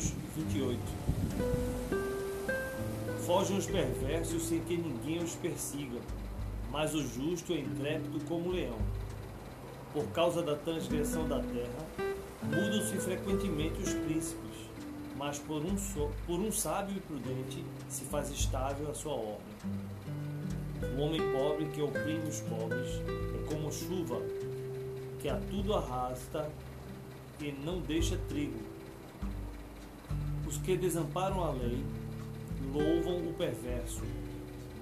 [0.00, 0.80] Provérbios 28.
[3.26, 6.00] Fogem os perversos sem que ninguém os persiga,
[6.70, 8.78] mas o justo é intrépido como o leão.
[9.92, 11.86] Por causa da transgressão da terra,
[12.42, 14.70] mudam-se frequentemente os príncipes,
[15.16, 19.36] mas por um, so, por um sábio e prudente se faz estável a sua ordem.
[20.96, 22.88] O homem pobre que oprime os pobres
[23.34, 24.22] é como chuva
[25.20, 26.50] que a tudo arrasta
[27.38, 28.79] e não deixa trigo.
[30.50, 31.78] Os que desamparam a lei
[32.72, 34.02] louvam o perverso,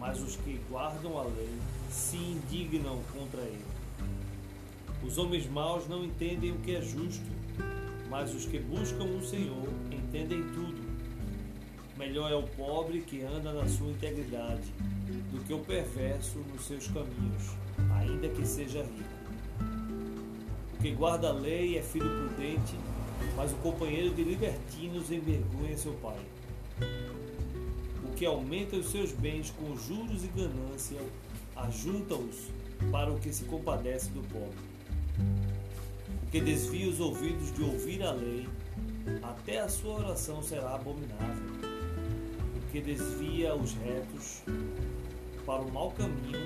[0.00, 1.58] mas os que guardam a lei
[1.90, 3.66] se indignam contra ele.
[5.06, 7.26] Os homens maus não entendem o que é justo,
[8.08, 10.88] mas os que buscam o Senhor entendem tudo.
[11.98, 14.72] Melhor é o pobre que anda na sua integridade
[15.30, 17.54] do que o perverso nos seus caminhos,
[17.94, 19.18] ainda que seja rico.
[20.72, 22.74] O que guarda a lei é filho prudente,
[23.36, 26.18] mas o companheiro de libertinos envergonha seu pai.
[28.04, 31.00] O que aumenta os seus bens com juros e ganância,
[31.56, 32.48] ajunta-os
[32.90, 34.68] para o que se compadece do pobre.
[36.22, 38.48] O que desvia os ouvidos de ouvir a lei,
[39.22, 41.68] até a sua oração será abominável.
[42.56, 44.42] O que desvia os retos
[45.46, 46.38] para o mau caminho,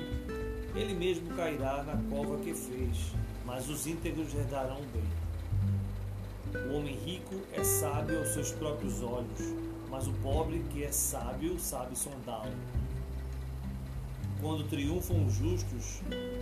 [0.77, 3.12] ele mesmo cairá na cova que fez,
[3.45, 5.03] mas os íntegros herdarão o bem.
[6.55, 9.41] O homem rico é sábio aos seus próprios olhos,
[9.91, 12.53] mas o pobre que é sábio sabe sondá-lo.
[14.41, 16.00] Quando triunfam os justos,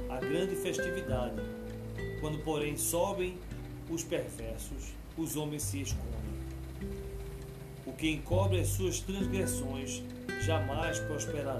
[0.08, 1.36] há grande festividade.
[2.20, 3.38] Quando, porém, sobem
[3.90, 6.40] os perversos, os homens se escondem.
[7.86, 10.02] O que encobre as suas transgressões
[10.40, 11.58] jamais prosperará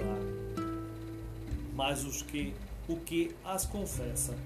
[1.81, 2.55] mas os que
[2.87, 4.37] o que as confessa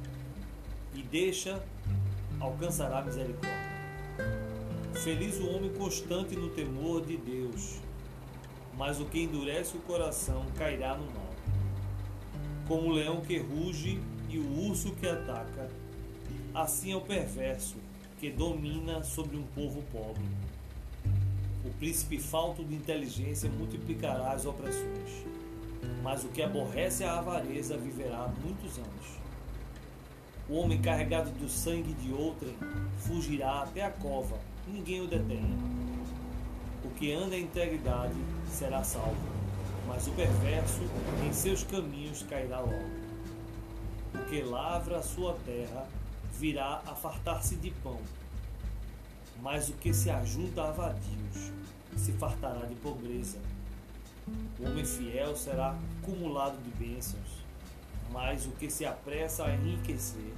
[0.94, 1.60] e deixa
[2.38, 3.73] alcançará misericórdia.
[5.02, 7.78] Feliz o homem constante no temor de Deus,
[8.76, 11.34] mas o que endurece o coração cairá no mal.
[12.66, 14.00] Como o leão que ruge
[14.30, 15.70] e o urso que ataca,
[16.54, 17.76] assim é o perverso
[18.18, 20.24] que domina sobre um povo pobre.
[21.64, 25.24] O príncipe falto de inteligência multiplicará as opressões
[26.02, 29.24] mas o que aborrece a avareza viverá muitos anos.
[30.48, 32.54] O homem carregado do sangue de outrem
[32.98, 35.56] fugirá até a cova, ninguém o detenha.
[36.84, 38.14] O que anda em integridade
[38.50, 39.16] será salvo,
[39.86, 40.80] mas o perverso
[41.26, 43.04] em seus caminhos cairá logo.
[44.14, 45.86] O que lavra a sua terra
[46.38, 47.98] virá a fartar-se de pão,
[49.40, 51.52] mas o que se ajunta a vadios
[51.96, 53.38] se fartará de pobreza.
[54.58, 57.44] O homem fiel será cumulado de bênçãos,
[58.10, 60.32] mas o que se apressa a enriquecer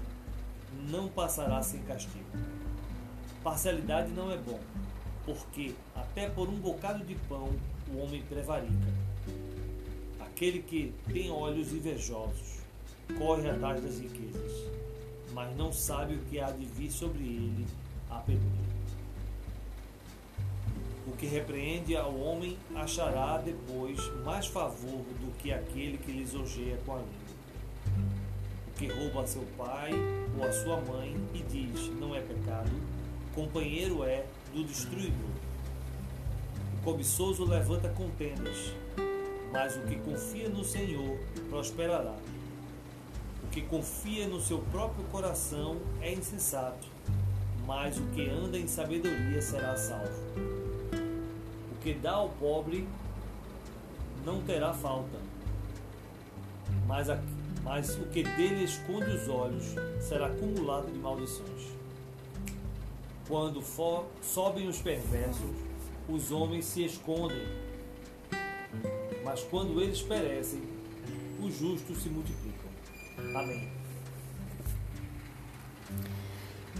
[0.88, 2.55] não passará sem castigo.
[3.46, 4.58] Parcialidade não é bom,
[5.24, 7.48] porque até por um bocado de pão
[7.88, 8.92] o homem prevarica.
[10.18, 12.58] Aquele que tem olhos invejosos
[13.16, 14.52] corre atrás das riquezas,
[15.32, 17.64] mas não sabe o que há de vir sobre ele
[18.10, 18.66] a penúria.
[21.06, 26.94] O que repreende ao homem achará depois mais favor do que aquele que lisonjeia com
[26.94, 28.16] a língua.
[28.66, 29.92] O que rouba a seu pai
[30.36, 32.72] ou a sua mãe e diz não é pecado,
[33.36, 35.30] companheiro é do destruidor.
[36.80, 38.72] O cobiçoso levanta contendas,
[39.52, 41.16] mas o que confia no Senhor
[41.48, 42.16] prosperará.
[43.44, 46.88] O que confia no seu próprio coração é insensato,
[47.64, 50.56] mas o que anda em sabedoria será salvo
[51.86, 52.84] que dá ao pobre
[54.24, 55.20] não terá falta,
[56.84, 57.16] mas, a,
[57.62, 59.66] mas o que dele esconde os olhos
[60.00, 61.76] será acumulado de maldições.
[63.28, 63.62] Quando
[64.22, 65.50] sobem os perversos,
[66.08, 67.42] os homens se escondem,
[69.24, 70.62] mas quando eles perecem,
[71.42, 72.70] os justos se multiplicam.
[73.34, 73.68] Amém.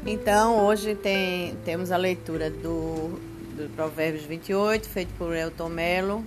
[0.04, 3.18] Então, hoje tem, temos a leitura do
[3.56, 6.24] do Provérbios 28, feito por Elton Mello,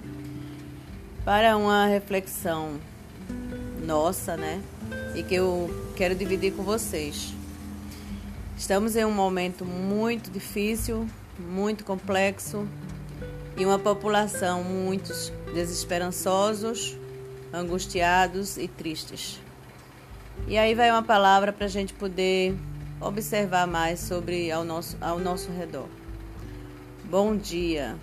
[1.24, 2.80] para uma reflexão
[3.86, 4.62] nossa, né?
[5.16, 7.34] E que eu quero dividir com vocês.
[8.60, 11.08] Estamos em um momento muito difícil,
[11.40, 12.68] muito complexo
[13.56, 16.98] e uma população muitos desesperançosos,
[17.54, 19.40] angustiados e tristes.
[20.46, 22.54] E aí vai uma palavra para a gente poder
[23.00, 25.88] observar mais sobre ao nosso, ao nosso redor.
[27.06, 27.96] Bom dia.